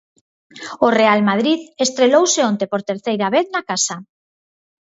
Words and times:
O 0.85 0.87
Real 0.99 1.21
Madrid 1.29 1.61
estrelouse 1.85 2.41
onte 2.51 2.65
por 2.71 2.81
terceira 2.89 3.27
vez 3.35 3.45
na 3.55 3.61
casa. 3.69 3.95